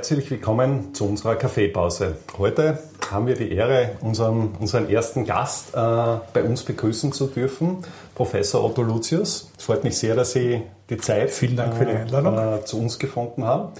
[0.00, 2.16] Herzlich willkommen zu unserer Kaffeepause.
[2.38, 2.78] Heute
[3.10, 7.84] haben wir die Ehre, unseren, unseren ersten Gast äh, bei uns begrüßen zu dürfen,
[8.14, 9.50] Professor Otto Lucius.
[9.58, 12.38] Es freut mich sehr, dass Sie die Zeit Vielen Dank für die Einladung.
[12.38, 13.74] Äh, zu uns gefunden haben.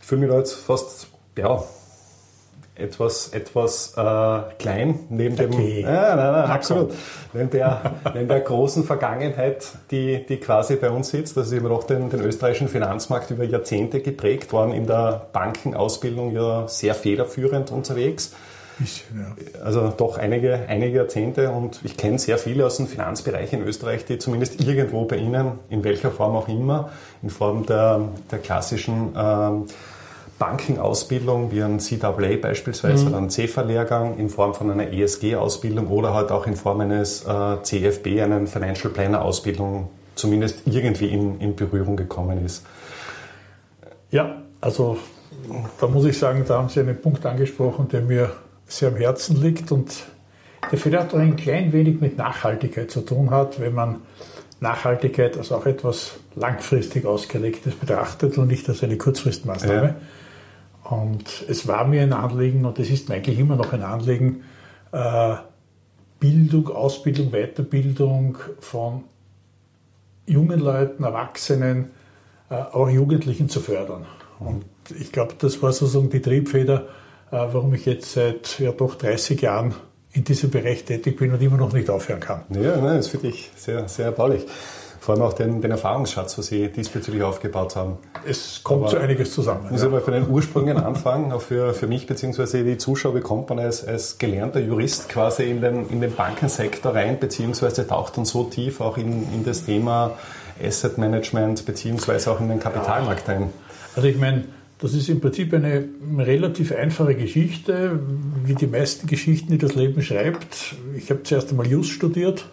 [0.00, 1.06] Ich fühle mich da jetzt fast
[1.38, 1.62] ja,
[2.76, 5.82] etwas, etwas äh, klein neben dem, Okay.
[5.82, 6.92] ja, nein, nein, absolut,
[7.32, 11.38] neben der, neben der großen Vergangenheit, die, die quasi bei uns sitzt.
[11.38, 16.32] Also wir haben auch den, den österreichischen Finanzmarkt über Jahrzehnte geprägt, waren in der Bankenausbildung
[16.32, 18.34] ja sehr federführend unterwegs.
[18.78, 19.60] Bisschen, ja.
[19.64, 24.04] Also doch einige, einige Jahrzehnte und ich kenne sehr viele aus dem Finanzbereich in Österreich,
[24.04, 26.90] die zumindest irgendwo bei Ihnen, in welcher Form auch immer,
[27.22, 28.00] in Form der,
[28.32, 29.66] der klassischen ähm,
[30.38, 36.32] Banking-Ausbildung wie ein CAA beispielsweise oder einen CEFA-Lehrgang in Form von einer ESG-Ausbildung oder halt
[36.32, 42.44] auch in Form eines äh, CFB, einen Financial Planner-Ausbildung zumindest irgendwie in, in Berührung gekommen
[42.44, 42.64] ist.
[44.10, 44.98] ja, also
[45.80, 48.30] da muss ich sagen, da haben Sie einen Punkt angesprochen, der mir
[48.66, 49.92] sehr am Herzen liegt und
[50.70, 54.00] der vielleicht auch ein klein wenig mit Nachhaltigkeit zu tun hat, wenn man
[54.60, 59.96] Nachhaltigkeit als auch etwas langfristig ausgelegtes betrachtet und nicht als eine Kurzfristmaßnahme.
[60.84, 64.42] Und es war mir ein Anliegen und es ist mir eigentlich immer noch ein Anliegen,
[64.92, 65.36] äh,
[66.20, 69.04] Bildung, Ausbildung, Weiterbildung von
[70.26, 71.90] jungen Leuten, Erwachsenen,
[72.50, 74.06] äh, auch Jugendlichen zu fördern.
[74.38, 74.64] Und
[74.98, 76.86] ich glaube, das war sozusagen die Triebfeder,
[77.30, 79.74] äh, warum ich jetzt seit ja doch 30 Jahren
[80.12, 82.42] in diesem Bereich tätig bin und immer noch nicht aufhören kann.
[82.50, 84.46] Ja, nein, das finde ich sehr, sehr erbaulich.
[85.04, 87.98] Vor allem auch den, den Erfahrungsschatz, was Sie diesbezüglich aufgebaut haben.
[88.26, 89.66] Es kommt so einiges zusammen.
[89.70, 89.88] Muss Ja.
[89.88, 91.30] aber bei den Ursprüngen anfangen.
[91.30, 92.62] Auch für, für mich bzw.
[92.62, 97.20] die Zuschauer bekommt man als, als gelernter Jurist quasi in den, in den Bankensektor rein,
[97.20, 100.12] beziehungsweise taucht dann so tief auch in, in das Thema
[100.66, 103.50] Asset Management beziehungsweise auch in den Kapitalmarkt ein.
[103.96, 104.44] Also ich meine,
[104.78, 105.84] das ist im Prinzip eine
[106.16, 107.98] relativ einfache Geschichte,
[108.46, 110.76] wie die meisten Geschichten, die das Leben schreibt.
[110.96, 112.46] Ich habe zuerst einmal Just studiert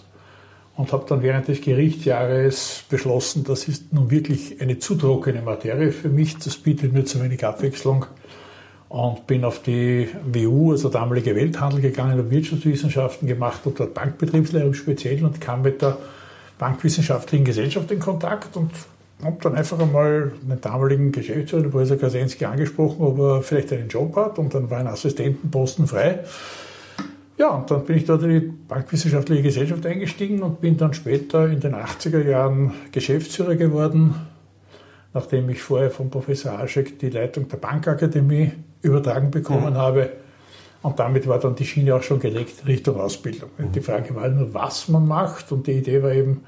[0.81, 5.91] und habe dann während des Gerichtsjahres beschlossen, das ist nun wirklich eine zu trockene Materie
[5.91, 8.07] für mich, das bietet mir zu wenig Abwechslung
[8.89, 14.65] und bin auf die WU, also damalige Welthandel gegangen, habe Wirtschaftswissenschaften gemacht und dort Bankbetriebslehre
[14.65, 15.99] im Speziellen und kam mit der
[16.57, 18.71] bankwissenschaftlichen Gesellschaft in Kontakt und
[19.23, 23.87] habe dann einfach einmal den damaligen Geschäftsführer, den Professor Kasensky, angesprochen, ob er vielleicht einen
[23.87, 26.21] Job hat und dann war ein Assistentenposten frei.
[27.37, 31.47] Ja, und dann bin ich dort in die Bankwissenschaftliche Gesellschaft eingestiegen und bin dann später
[31.49, 34.15] in den 80er Jahren Geschäftsführer geworden,
[35.13, 40.11] nachdem ich vorher von Professor Aschek die Leitung der Bankakademie übertragen bekommen habe.
[40.81, 43.49] Und damit war dann die Schiene auch schon gelegt in Richtung Ausbildung.
[43.57, 45.51] Und Die Frage war nur, was man macht.
[45.51, 46.41] Und die Idee war eben,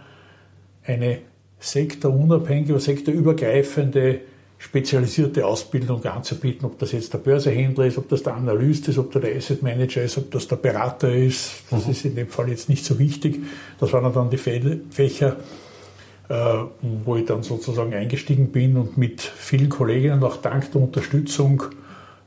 [0.85, 1.19] eine
[1.59, 4.21] sektorunabhängige oder sektorübergreifende
[4.63, 9.11] spezialisierte Ausbildung anzubieten, ob das jetzt der Börsehändler ist, ob das der Analyst ist, ob
[9.11, 11.63] das der Asset Manager ist, ob das der Berater ist.
[11.69, 13.41] Das ist in dem Fall jetzt nicht so wichtig.
[13.81, 15.35] Das waren dann die Fächer,
[16.29, 16.33] äh,
[16.81, 21.63] wo ich dann sozusagen eingestiegen bin und mit vielen Kolleginnen auch dank der Unterstützung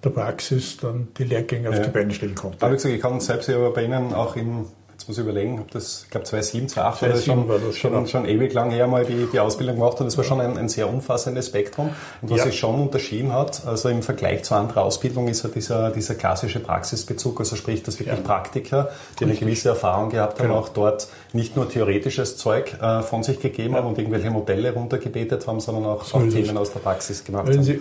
[0.04, 1.84] der Praxis dann die Lehrgänge auf Ja.
[1.84, 2.58] die Beine stellen konnte.
[2.60, 4.66] Aber wie gesagt, ich kann selbst aber bei Ihnen auch im,
[5.06, 7.58] jetzt muss ich überlegen, ob das, ich glaube 2007, 2008 war das 2007 schon, war
[7.68, 8.06] das, schon, genau.
[8.06, 10.68] schon ewig lang her mal die, die Ausbildung gemacht und es war schon ein, ein
[10.68, 11.90] sehr umfassendes Spektrum.
[12.22, 12.44] Und was Ja.
[12.46, 16.58] sich schon unterschieden hat, also im Vergleich zu anderer Ausbildung ist ja dieser, dieser klassische
[16.58, 18.24] Praxisbezug, also sprich, dass wirklich Ja.
[18.24, 18.90] Praktiker,
[19.20, 20.58] die eine gewisse Erfahrung gehabt haben, Genau.
[20.58, 25.46] auch dort nicht nur theoretisches Zeug äh, von sich gegeben haben und irgendwelche Modelle runtergebetet
[25.46, 26.34] haben, sondern auch, auch ist es.
[26.34, 27.62] Themen aus der Praxis gemacht Wenn haben.
[27.62, 27.80] Sie,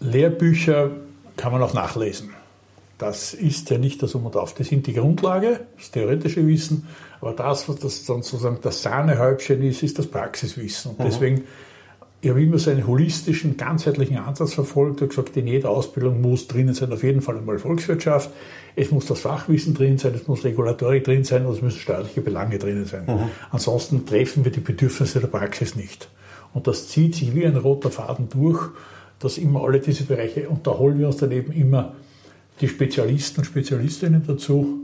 [0.00, 0.90] Lehrbücher
[1.36, 2.30] kann man auch nachlesen.
[3.02, 4.54] Das ist ja nicht das Um und Auf.
[4.54, 6.86] Das sind die Grundlage, das theoretische Wissen.
[7.20, 10.92] Aber das, was das dann sozusagen das Sahnehäubchen ist, ist das Praxiswissen.
[10.92, 11.42] Und deswegen,
[12.20, 16.46] ich habe immer so einen holistischen, ganzheitlichen Ansatz verfolgt und gesagt, in jeder Ausbildung muss
[16.46, 18.30] drinnen sein, auf jeden Fall einmal Volkswirtschaft.
[18.76, 22.20] Es muss das Fachwissen drin sein, es muss Regulatorik drin sein und es müssen steuerliche
[22.20, 23.30] Belange drinnen sein.
[23.50, 26.08] Ansonsten treffen wir die Bedürfnisse der Praxis nicht.
[26.54, 28.70] Und das zieht sich wie ein roter Faden durch,
[29.18, 31.96] dass immer alle diese Bereiche, und da holen wir uns dann eben immer
[32.60, 34.78] die Spezialisten und Spezialistinnen dazu,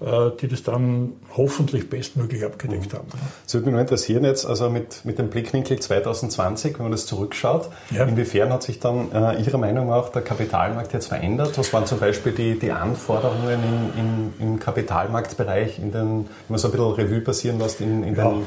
[0.00, 3.06] äh, die das dann hoffentlich bestmöglich abgedeckt haben.
[3.44, 7.04] Das würde mich nur interessieren jetzt, also mit, mit dem Blickwinkel 2020, wenn man das
[7.06, 8.04] zurückschaut, Ja.
[8.04, 11.58] inwiefern hat sich dann äh, Ihrer Meinung nach auch der Kapitalmarkt jetzt verändert?
[11.58, 13.58] Was waren zum Beispiel die, die Anforderungen
[13.96, 18.04] im, im, im Kapitalmarktbereich, in den, wenn man so ein bisschen Revue passieren lässt, in,
[18.04, 18.30] in Ja.
[18.30, 18.44] den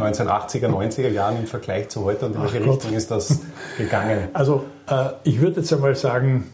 [0.00, 2.64] 1980er, 90er Jahren im Vergleich zu heute und in welche.
[2.64, 3.38] Richtung ist das
[3.78, 4.28] gegangen?
[4.32, 6.50] Also äh, ich würde jetzt einmal sagen,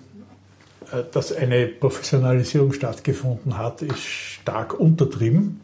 [1.12, 5.60] dass eine Professionalisierung stattgefunden hat, ist stark untertrieben.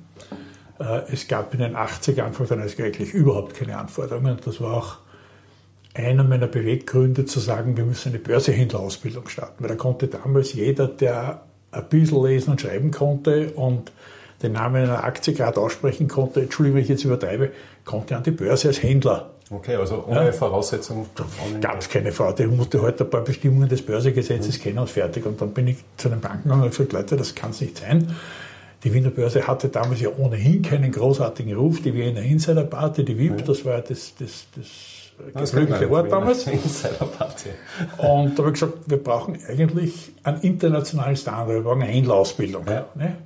[0.78, 4.38] Äh, es gab in den 80er, Anfang der 90er eigentlich überhaupt keine Anforderungen.
[4.44, 4.96] Das war auch
[5.94, 9.62] einer meiner Beweggründe zu sagen, wir müssen eine Börsehändlerausbildung starten.
[9.62, 11.42] Weil da konnte damals jeder, der
[11.72, 13.92] ein bisschen lesen und schreiben konnte und
[14.42, 17.50] den Namen einer Aktie gerade aussprechen konnte, Entschuldigung, wenn ich jetzt übertreibe,
[17.84, 19.30] konnte an die Börse als Händler.
[19.48, 20.32] Okay, also ohne ja.
[20.32, 21.06] Voraussetzung.
[21.60, 22.52] Gab es keine Voraussetzung.
[22.52, 24.62] Ich musste halt ein paar Bestimmungen des Börsegesetzes mhm.
[24.62, 25.24] kennen und fertig.
[25.24, 27.78] Und dann bin ich zu den Banken gegangen und gesagt, Leute, das kann es nicht
[27.78, 28.14] sein.
[28.82, 31.80] Die Wiener Börse hatte damals ja ohnehin keinen großartigen Ruf.
[31.80, 33.46] Die Wiener Insider Party, die WIP, ja.
[33.46, 34.72] das war das, das, das
[35.34, 36.46] geflügelte Wort damals.
[36.46, 42.66] Und da habe ich gesagt, wir brauchen eigentlich einen internationalen Standard, wir brauchen eine Händlerausbildung.
[42.66, 42.86] Ja.
[42.94, 43.16] Ne?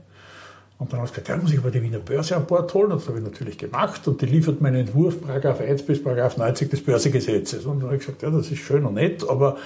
[0.81, 2.91] Und dann habe ich gesagt, ja, muss ich aber die Wiener Börse an Bord holen.
[2.91, 4.09] Und das habe ich natürlich gemacht.
[4.09, 7.65] Und die liefert meinen Entwurf, Paragraph 1 bis Paragraph 90 des Börsegesetzes.
[7.67, 9.59] Und dann habe ich gesagt, ja, das ist schön und nett, aber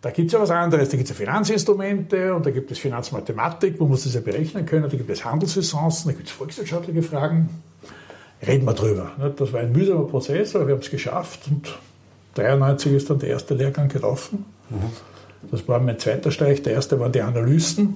[0.00, 0.88] da gibt es ja was anderes.
[0.88, 4.66] Da gibt es ja Finanzinstrumente und da gibt es Finanzmathematik, man muss das ja berechnen
[4.66, 4.88] können.
[4.90, 7.48] Da gibt es Handelsressourcen, da gibt es volkswirtschaftliche Fragen
[8.46, 9.12] reden wir drüber.
[9.36, 11.68] Das war ein mühsamer Prozess, aber wir haben es geschafft und
[12.36, 14.44] 1993 ist dann der erste Lehrgang gelaufen.
[14.70, 14.76] Mhm.
[15.50, 16.62] Das war mein zweiter Streich.
[16.62, 17.94] Der erste waren die Analysten.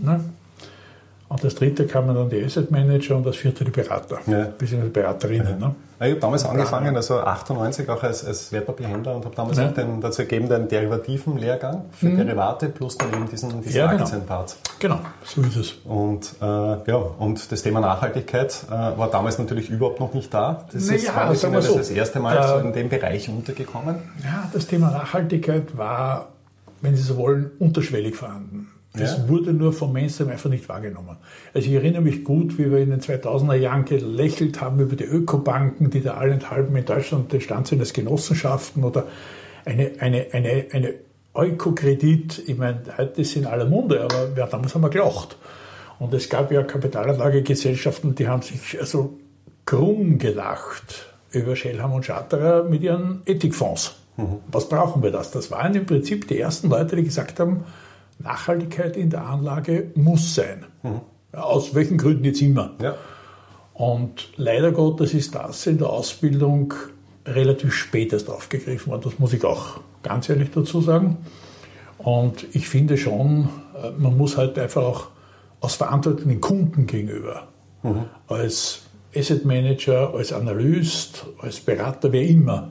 [1.28, 1.34] Ne?
[1.34, 4.44] Und das dritte kamen dann die Asset Manager und das vierte die Berater, ja.
[4.44, 4.88] bzw.
[4.88, 5.61] Beraterinnen.
[5.61, 5.69] Ja.
[5.69, 5.75] Ne?
[5.99, 9.69] Ich habe damals angefangen, also 98 auch als, als Wertpapierhändler und habe damals ja.
[9.69, 12.19] auch den dazu ergebenen derivativen Lehrgang für mhm.
[12.19, 14.05] Derivate plus dann eben diesen, diesen ja, genau.
[14.05, 14.56] Aktienpart.
[14.78, 15.73] Genau, so ist es.
[15.84, 20.67] Und, äh, ja, und das Thema Nachhaltigkeit äh, war damals natürlich überhaupt noch nicht da.
[20.70, 20.96] Das naja,
[21.31, 21.78] ist, war das, so.
[21.78, 23.96] das erste Mal äh, so in dem Bereich untergekommen.
[24.23, 26.28] Ja, das Thema Nachhaltigkeit war,
[26.82, 28.69] wenn Sie so wollen, unterschwellig vorhanden.
[28.98, 29.28] Das ja.
[29.28, 31.16] wurde nur vom Mainstream einfach nicht wahrgenommen.
[31.54, 35.04] Also ich erinnere mich gut, wie wir in den 2000er Jahren gelächelt haben über die
[35.04, 39.06] Ökobanken, die da allenthalben in Deutschland entstanden sind als Genossenschaften oder
[39.64, 40.94] eine, eine, eine, eine
[41.37, 42.43] Ökokredit.
[42.46, 45.37] Ich meine, heute ist in aller Munde, aber ja, damals haben wir gelacht.
[45.99, 49.19] Und es gab ja Kapitalanlagegesellschaften, die haben sich also
[49.64, 53.96] krumm gelacht über Schellham und Schatterer mit ihren Ethikfonds.
[54.16, 54.38] Mhm.
[54.49, 55.31] Was brauchen wir das?
[55.31, 57.64] Das waren im Prinzip die ersten Leute, die gesagt haben,
[58.18, 60.64] Nachhaltigkeit in der Anlage muss sein.
[60.82, 61.00] Mhm.
[61.32, 62.74] Aus welchen Gründen jetzt immer.
[62.80, 62.94] Ja.
[63.74, 66.72] Und leider Gottes ist das in der Ausbildung
[67.26, 69.02] relativ spät erst aufgegriffen worden.
[69.04, 71.18] Das muss ich auch ganz ehrlich dazu sagen.
[71.98, 73.48] Und ich finde schon,
[73.82, 75.08] äh, man muss halt einfach auch
[75.60, 77.48] aus Verantwortung den Kunden gegenüber,
[77.82, 78.04] mhm.
[78.28, 78.82] als
[79.14, 82.70] Asset Manager, als Analyst, als Berater, wer immer,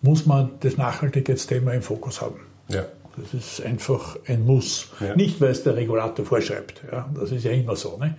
[0.00, 2.40] muss man das Nachhaltigkeitsthema im Fokus haben.
[2.68, 2.84] Ja.
[3.16, 4.88] Das ist einfach ein Muss.
[5.00, 5.14] Ja.
[5.14, 6.82] Nicht, weil es der Regulator vorschreibt.
[6.90, 7.98] Ja, das ist ja immer so.
[7.98, 8.16] Ne?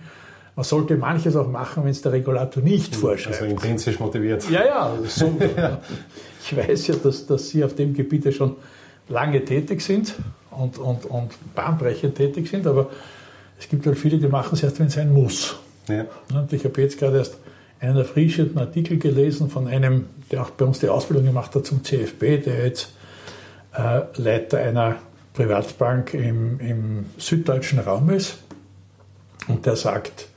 [0.56, 3.40] Man sollte manches auch machen, wenn es der Regulator nicht vorschreibt.
[3.40, 4.48] Also intrinsisch motiviert.
[4.50, 4.98] Ja, ja.
[5.06, 5.80] So, ja.
[6.44, 8.56] Ich weiß ja, dass, dass Sie auf dem Gebiet ja schon
[9.08, 10.14] lange tätig sind
[10.50, 12.90] und, und, und bahnbrechend tätig sind, aber
[13.58, 15.56] es gibt halt viele, die machen es erst, wenn es sein muss.
[15.88, 16.06] Ja.
[16.32, 17.38] Und ich habe jetzt gerade erst
[17.80, 21.84] einen erfrischenden Artikel gelesen von einem, der auch bei uns die Ausbildung gemacht hat zum
[21.84, 22.92] CFB, der jetzt
[23.74, 24.96] äh, Leiter einer
[25.34, 28.38] Privatbank im, im süddeutschen Raum ist
[29.48, 30.28] und der sagt,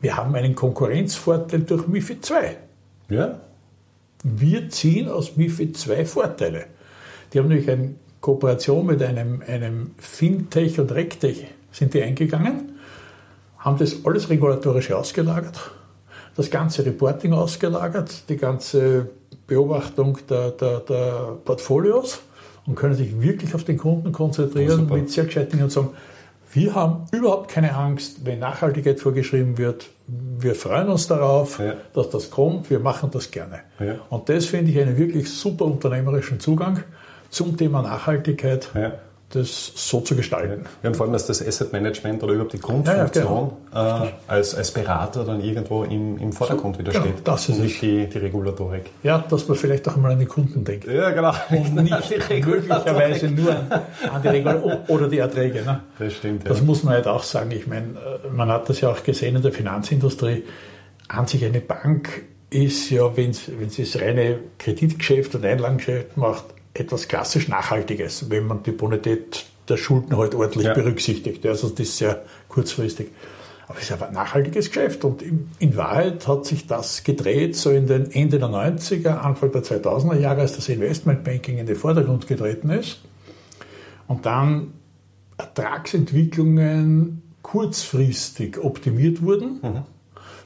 [0.00, 2.56] wir haben einen Konkurrenzvorteil durch MIFID 2.
[3.08, 3.40] Ja.
[4.22, 6.66] Wir ziehen aus MIFID 2 Vorteile.
[7.32, 12.78] Die haben nämlich eine Kooperation mit einem, einem Fintech und Rectech sind die eingegangen,
[13.58, 15.70] haben das alles regulatorisch ausgelagert,
[16.36, 19.10] das ganze Reporting ausgelagert, die ganze
[19.46, 22.20] Beobachtung der, der, der Portfolios
[22.68, 25.88] und können sich wirklich auf den Kunden konzentrieren oh, mit sehr gescheiten und sagen,
[26.52, 29.88] wir haben überhaupt keine Angst, wenn Nachhaltigkeit vorgeschrieben wird.
[30.06, 31.74] Wir freuen uns darauf, ja.
[31.94, 32.70] dass das kommt.
[32.70, 33.60] Wir machen das gerne.
[33.80, 33.96] Ja.
[34.08, 36.84] Und das finde ich einen wirklich super unternehmerischen Zugang
[37.28, 38.70] zum Thema Nachhaltigkeit.
[38.74, 38.92] Ja
[39.30, 40.64] das so zu gestalten.
[40.82, 44.06] Ja, und vor allem, dass das Asset Management oder überhaupt die Grundfunktion ja, ja, genau.
[44.06, 47.28] äh, als, als Berater dann irgendwo im, im Vordergrund so, wieder genau, steht.
[47.28, 48.86] Das ist und nicht die, die Regulatorik.
[49.02, 50.86] Ja, dass man vielleicht auch mal an die Kunden denkt.
[50.86, 51.34] Ja, genau.
[51.50, 53.82] Und nicht möglicherweise nur an,
[54.14, 55.62] an die Regulatorik oder die Erträge.
[55.62, 55.80] Ne?
[55.98, 56.44] Das stimmt.
[56.44, 56.48] Ja.
[56.48, 57.50] Das muss man halt auch sagen.
[57.50, 60.44] Ich meine, äh, man hat das ja auch gesehen in der Finanzindustrie.
[61.08, 66.44] An sich eine Bank ist ja, wenn sie das reine Kreditgeschäft und Einlagengeschäft macht,
[66.74, 70.74] etwas klassisch Nachhaltiges, wenn man die Bonität der Schulden halt ordentlich ja.
[70.74, 71.44] berücksichtigt.
[71.46, 73.08] Also das ist sehr kurzfristig.
[73.66, 77.86] Aber es ist ein nachhaltiges Geschäft und in Wahrheit hat sich das gedreht, so in
[77.86, 82.70] den Ende der 90er, Anfang der 2000er Jahre, als das Investmentbanking in den Vordergrund getreten
[82.70, 83.02] ist.
[84.06, 84.72] Und dann
[85.36, 89.60] Ertragsentwicklungen kurzfristig optimiert wurden.
[89.62, 89.97] Mhm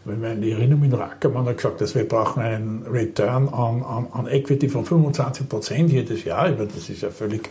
[0.05, 4.27] ich erinnere mich noch, Ackermann hat gesagt, dass wir brauchen einen Return on, on, on
[4.27, 6.51] Equity von 25 Prozent jedes Jahr.
[6.51, 7.49] Ich meine, das ist ja völlig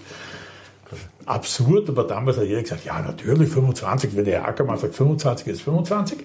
[1.25, 5.61] absurd, aber damals hat jeder gesagt, ja natürlich 25, wenn der Ackermann sagt 25 ist
[5.61, 6.19] 25.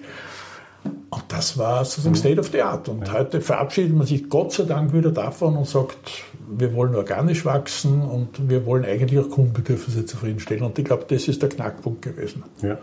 [1.09, 2.19] Und das war sozusagen mhm.
[2.19, 2.89] State of the Art.
[2.89, 7.45] Und heute verabschiedet man sich Gott sei Dank wieder davon und sagt, wir wollen organisch
[7.45, 10.63] wachsen und wir wollen eigentlich auch Kundenbedürfnisse zufriedenstellen.
[10.63, 12.43] Und ich glaube, das ist der Knackpunkt gewesen.
[12.61, 12.77] Ja.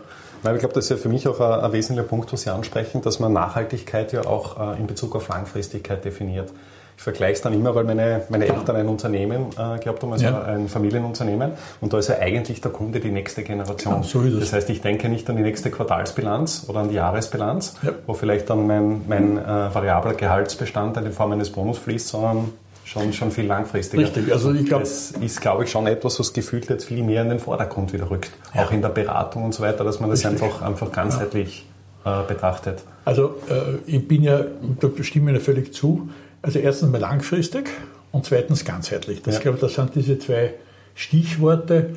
[0.53, 3.01] Ich glaube, das ist ja für mich auch ein, ein, wesentlicher Punkt, was Sie ansprechen,
[3.01, 6.51] dass man Nachhaltigkeit ja auch äh, in Bezug auf Langfristigkeit definiert.
[6.97, 10.25] Ich vergleiche es dann immer, weil meine, meine Eltern ein Unternehmen äh, gehabt haben, also
[10.25, 10.43] ja.
[10.43, 11.51] ein Familienunternehmen.
[11.81, 13.95] Und da ist ja eigentlich der Kunde die nächste Generation.
[13.95, 14.39] Genau, so ist es.
[14.39, 17.91] Das heißt, ich denke nicht an die nächste Quartalsbilanz oder an die Jahresbilanz, ja.
[18.07, 22.53] wo vielleicht dann mein, mein äh, variabler Gehaltsbestandteil in Form eines Bonus fließt, sondern
[22.85, 24.03] schon, schon viel langfristiger.
[24.03, 24.83] Richtig, also ich glaube.
[24.83, 28.09] Das ist, glaube ich, schon etwas, was gefühlt jetzt viel mehr in den Vordergrund wieder
[28.09, 28.31] rückt.
[28.53, 28.63] Ja.
[28.63, 31.65] Auch in der Beratung und so weiter, dass man das einfach, einfach ganzheitlich
[32.05, 32.21] ja.
[32.21, 32.83] äh, betrachtet.
[33.03, 34.45] Also äh, ich bin ja,
[34.79, 36.09] da stimme ich mir völlig zu,
[36.41, 37.69] also erstens mal langfristig
[38.11, 39.21] und zweitens ganzheitlich.
[39.23, 39.41] Das, ja.
[39.41, 40.53] glaube das sind diese zwei
[40.93, 41.95] Stichworte.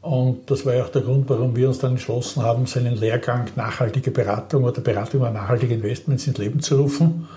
[0.00, 3.48] Und das war ja auch der Grund, warum wir uns dann entschlossen haben, seinen Lehrgang
[3.56, 7.28] nachhaltige Beratung oder Beratung über nachhaltige Investments ins Leben zu rufen.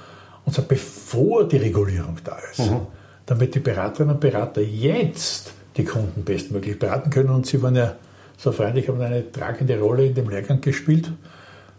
[0.45, 2.59] Und zwar bevor die Regulierung da ist.
[2.59, 2.87] Mhm.
[3.25, 7.29] Damit die Beraterinnen und Berater jetzt die Kunden bestmöglich beraten können.
[7.29, 7.95] Und sie waren ja
[8.37, 11.11] so freundlich, haben eine tragende Rolle in dem Lehrgang gespielt.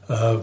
[0.09, 0.37] Äh,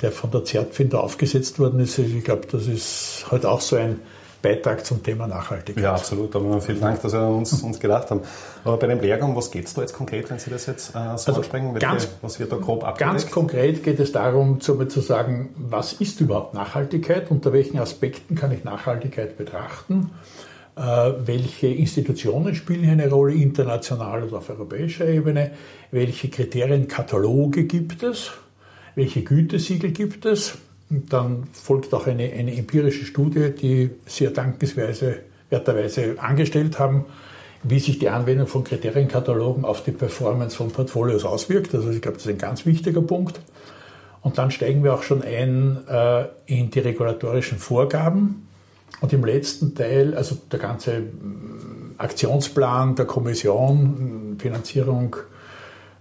[0.00, 1.98] der von der Zertfinder aufgesetzt worden ist.
[1.98, 4.00] Ich glaube, das ist halt auch so ein
[4.42, 5.82] Beitrag zum Thema Nachhaltigkeit.
[5.82, 6.34] Ja, absolut.
[6.36, 8.20] Aber vielen Dank, dass Sie uns, uns gedacht haben.
[8.64, 10.92] Aber bei dem Lehrgang, was geht es da jetzt konkret, wenn Sie das jetzt äh,
[10.92, 11.74] so also ansprechen?
[11.74, 13.10] Ganz, was wird da grob abgedeckt?
[13.10, 17.30] Ganz konkret geht es darum, zu, zu sagen, was ist überhaupt Nachhaltigkeit?
[17.30, 20.10] Unter welchen Aspekten kann ich Nachhaltigkeit betrachten?
[20.76, 20.80] Äh,
[21.24, 25.52] welche Institutionen spielen hier eine Rolle, international oder auf europäischer Ebene?
[25.90, 28.32] Welche Kriterienkataloge gibt es?
[28.98, 30.58] welche Gütesiegel gibt es.
[30.90, 37.04] Dann folgt auch eine, eine empirische Studie, die sehr dankensweise, werterweise angestellt haben,
[37.62, 41.74] wie sich die Anwendung von Kriterienkatalogen auf die Performance von Portfolios auswirkt.
[41.74, 43.40] Also ich glaube, das ist ein ganz wichtiger Punkt.
[44.22, 48.48] Und dann steigen wir auch schon ein äh, in die regulatorischen Vorgaben.
[49.00, 55.16] Und im letzten Teil, also der ganze mm, Aktionsplan der Kommission, mm, Finanzierung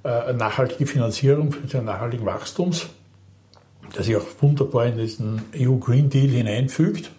[0.03, 2.87] äh, nachhaltige Finanzierung für den nachhaltigen Wachstums,
[3.95, 7.11] der sich auch wunderbar in diesen EU Green Deal hineinfügt.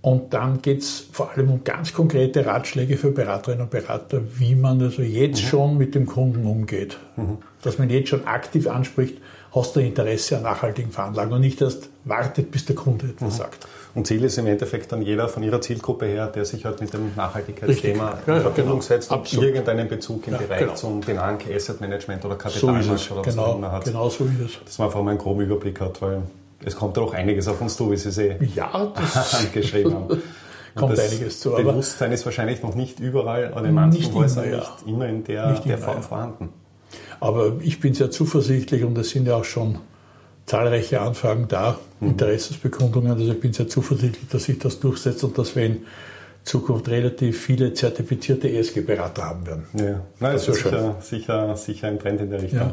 [0.00, 4.56] Und dann geht es vor allem um ganz konkrete Ratschläge für Beraterinnen und Berater, wie
[4.56, 5.46] man also jetzt mhm.
[5.46, 6.98] schon mit dem Kunden umgeht.
[7.16, 7.38] Mhm.
[7.62, 9.18] Dass man jetzt schon aktiv anspricht,
[9.54, 13.38] hast du Interesse an nachhaltigen Veranlagen und nicht erst wartet, bis der Kunde etwas mhm.
[13.38, 13.66] sagt.
[13.94, 16.92] Und Ziel ist im Endeffekt dann jeder von Ihrer Zielgruppe her, der sich halt mit
[16.92, 18.80] dem Nachhaltigkeitsthema in Verbindung genau.
[18.80, 19.46] setzt und Absolut.
[19.46, 20.74] irgendeinen Bezug im ja, Bereich genau.
[20.74, 23.84] zum Benank, Asset Management oder Kapitalmarkt so oder was genau, auch immer hat.
[23.84, 24.64] Genau so ist es.
[24.64, 26.22] Dass man einfach mal einen groben Überblick hat, weil
[26.64, 28.50] es kommt ja auch einiges auf uns zu, wie Sie sehen.
[28.54, 30.22] Ja, das geschrieben haben.
[30.74, 31.50] kommt einiges zu.
[31.50, 35.64] Bewusstsein ist wahrscheinlich noch nicht überall oder in manchen Häusern nicht immer in der, nicht
[35.64, 36.48] der Form vorhanden.
[37.20, 39.78] Aber ich bin sehr zuversichtlich und es sind ja auch schon
[40.46, 42.10] zahlreiche Anfragen da, mhm.
[42.10, 43.12] Interessensbekundungen.
[43.12, 45.86] Also ich bin sehr zuversichtlich, dass sich das durchsetzt und dass wir in
[46.44, 49.66] Zukunft relativ viele zertifizierte ESG-Berater haben werden.
[49.74, 52.60] Ja, Nein, das, das ist sicher, sicher, sicher ein Trend in der Richtung.
[52.60, 52.72] Ja.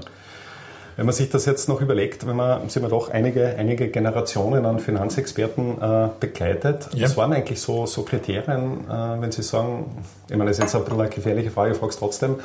[0.99, 4.65] Wenn man sich das jetzt noch überlegt, wenn man, sind wir doch einige, einige Generationen
[4.65, 6.89] an Finanzexperten äh, begleitet.
[6.93, 7.05] Ja.
[7.05, 10.75] Was waren eigentlich so, so Kriterien, äh, wenn Sie sagen, ich meine, das ist jetzt
[10.75, 12.35] ein bisschen eine gefährliche Frage, ich frage es trotzdem,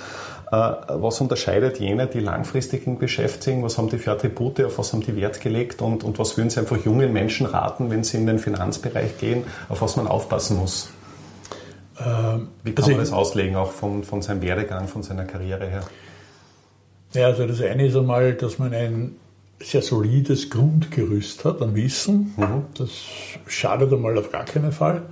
[0.88, 4.92] was unterscheidet jene, die langfristig im Geschäft sind, was haben die für Attribute, auf was
[4.92, 8.18] haben die Wert gelegt und, und was würden Sie einfach jungen Menschen raten, wenn sie
[8.18, 10.90] in den Finanzbereich gehen, auf was man aufpassen muss?
[11.98, 15.66] Ähm, Wie kann also man das auslegen, auch von, von seinem Werdegang, von seiner Karriere
[15.66, 15.84] her?
[17.12, 19.16] Ja, also das eine ist einmal, dass man ein
[19.60, 22.34] sehr solides Grundgerüst hat an Wissen.
[22.36, 22.64] Mhm.
[22.76, 22.90] Das
[23.46, 25.02] schadet einmal auf gar keinen Fall.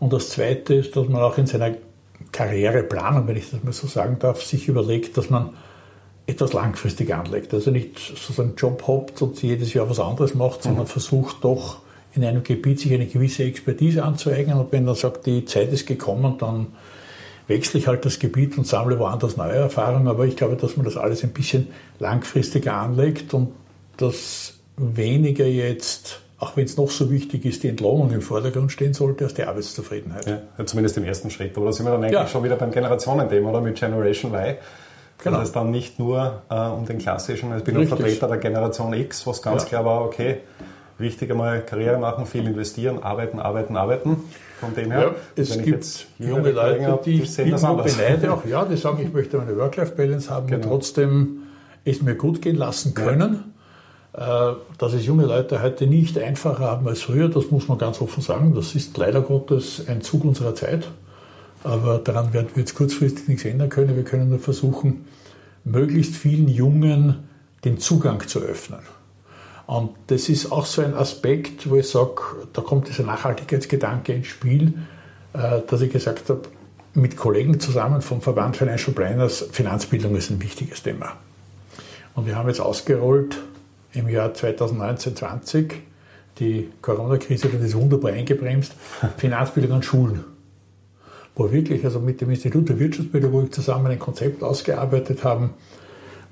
[0.00, 1.72] Und das zweite ist, dass man auch in seiner
[2.34, 5.50] Karriereplanung, wenn ich das mal so sagen darf, sich überlegt, dass man
[6.26, 7.54] etwas langfristig anlegt.
[7.54, 10.88] Also nicht sozusagen Job hoppt und jedes Jahr was anderes macht, sondern mhm.
[10.88, 11.78] versucht doch
[12.14, 14.58] in einem Gebiet sich eine gewisse Expertise anzueignen.
[14.58, 16.68] Und wenn dann sagt, die Zeit ist gekommen, dann
[17.46, 20.08] wechsle ich halt das Gebiet und sammle woanders neue Erfahrungen.
[20.08, 21.68] Aber ich glaube, dass man das alles ein bisschen
[22.00, 23.52] langfristiger anlegt und
[23.96, 28.92] dass weniger jetzt, auch wenn es noch so wichtig ist, die Entlohnung im Vordergrund stehen
[28.92, 30.26] sollte, als die Arbeitszufriedenheit.
[30.26, 31.56] Ja, zumindest im ersten Schritt.
[31.56, 32.26] Aber da sind wir dann eigentlich ja.
[32.26, 34.56] schon wieder beim Generationenthema oder mit Generation Y.
[35.22, 35.38] Genau.
[35.38, 38.92] Das ist dann nicht nur äh, um den klassischen, ich bin ein Vertreter der Generation
[38.92, 39.68] X, was ganz ja.
[39.68, 40.38] klar war, okay,
[40.98, 44.24] wichtig einmal Karriere machen, viel investieren, arbeiten, arbeiten, arbeiten.
[44.60, 48.64] Von dem her, ja, es gibt junge Leute, habe, die, die ich beneide auch, ja,
[48.64, 50.64] die sagen, ich möchte eine Work-Life-Balance haben genau.
[50.64, 51.42] und trotzdem
[51.84, 53.53] es mir gut gehen lassen können.
[54.16, 58.00] Äh, dass es junge Leute heute nicht einfacher haben als früher, das muss man ganz
[58.00, 58.54] offen sagen.
[58.54, 60.88] Das ist leider Gottes ein Zug unserer Zeit.
[61.64, 63.96] Aber daran werden wir jetzt kurzfristig nichts ändern können.
[63.96, 65.06] Wir können nur versuchen,
[65.64, 67.24] möglichst vielen Jungen
[67.64, 68.80] den Zugang zu öffnen.
[69.66, 72.20] Und das ist auch so ein Aspekt, wo ich sage,
[72.52, 74.74] da kommt dieser Nachhaltigkeitsgedanke ins Spiel,
[75.32, 76.42] äh, dass ich gesagt habe,
[76.92, 81.16] mit Kollegen zusammen vom Verband Financial Planners, Finanzbildung ist ein wichtiges Thema.
[82.14, 83.38] Und wir haben jetzt ausgerollt
[83.94, 85.72] im Jahr 2019-20,
[86.38, 88.74] die Corona-Krise hat das wunderbar eingebremst,
[89.16, 90.24] Finanzbildung an Schulen.
[91.36, 95.54] Wo wir wirklich also mit dem Institut der Wirtschaftspädagogik zusammen ein Konzept ausgearbeitet haben,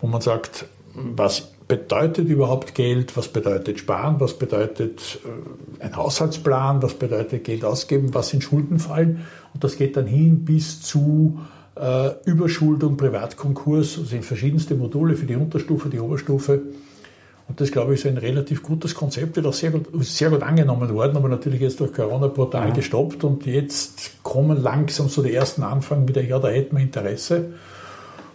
[0.01, 6.83] wo man sagt, was bedeutet überhaupt Geld, was bedeutet Sparen, was bedeutet äh, ein Haushaltsplan,
[6.83, 9.25] was bedeutet Geld ausgeben, was sind Schuldenfallen.
[9.55, 11.41] Und das geht dann hin bis zu
[11.77, 16.61] äh, Überschuldung, Privatkonkurs, also in verschiedenste Module für die Unterstufe, die Oberstufe.
[17.53, 20.43] Und das, glaube ich, ist ein relativ gutes Konzept, wird auch sehr gut, sehr gut
[20.43, 22.75] angenommen worden, aber natürlich jetzt durch Corona brutal ja.
[22.75, 27.53] gestoppt und jetzt kommen langsam so die ersten Anfragen wieder, ja, da hätten wir Interesse.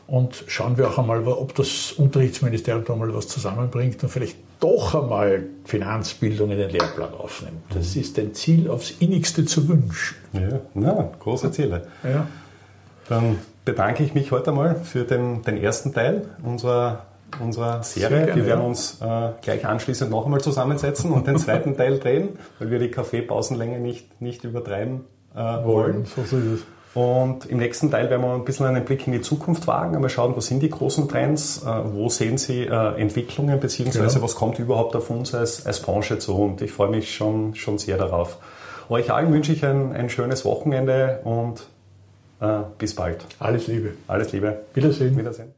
[0.06, 4.94] Und schauen wir auch einmal, ob das Unterrichtsministerium da mal was zusammenbringt und vielleicht doch
[4.94, 7.64] einmal Finanzbildung in den Lehrplan aufnimmt.
[7.74, 8.02] Das mhm.
[8.02, 10.16] ist ein Ziel aufs innigste zu wünschen.
[10.34, 11.88] Ja, na, große Ziele.
[12.04, 12.28] Ja.
[13.10, 17.08] Dann bedanke ich mich heute einmal für den, den ersten Teil unserer,
[17.40, 18.26] unserer Serie.
[18.26, 22.38] Gerne, wir werden uns äh, gleich anschließend noch einmal zusammensetzen und den zweiten Teil drehen,
[22.60, 25.02] weil wir die Kaffeepausenlänge nicht, nicht übertreiben
[25.36, 26.06] äh, wollen.
[26.06, 26.62] So ist es.
[26.94, 30.10] Und im nächsten Teil werden wir ein bisschen einen Blick in die Zukunft wagen, einmal
[30.10, 34.24] schauen, was sind die großen Trends, äh, wo sehen Sie äh, Entwicklungen, beziehungsweise genau.
[34.24, 36.36] was kommt überhaupt auf uns als, als Branche zu.
[36.36, 38.40] Und ich freue mich schon, schon sehr darauf.
[38.90, 41.68] Euch allen wünsche ich ein, ein schönes Wochenende und
[42.40, 43.26] äh, bis bald.
[43.40, 43.92] Alles Liebe.
[44.08, 44.62] Alles Liebe.
[44.74, 45.16] Wiedersehen.
[45.16, 45.57] Wiedersehen.